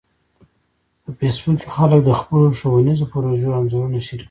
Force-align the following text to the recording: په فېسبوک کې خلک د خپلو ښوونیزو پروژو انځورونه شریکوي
په 1.03 1.09
فېسبوک 1.17 1.57
کې 1.61 1.69
خلک 1.75 1.99
د 2.05 2.09
خپلو 2.19 2.45
ښوونیزو 2.59 3.09
پروژو 3.13 3.55
انځورونه 3.59 3.99
شریکوي 4.07 4.19